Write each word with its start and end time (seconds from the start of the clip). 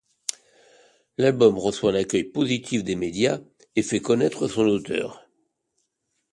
L'album 1.19 1.59
reçoit 1.59 1.91
un 1.91 1.95
accueil 1.97 2.23
positif 2.23 2.83
des 2.83 2.95
médias 2.95 3.37
et 3.75 3.83
fait 3.83 4.01
connaître 4.01 4.47
son 4.47 4.63
auteur. 4.63 5.29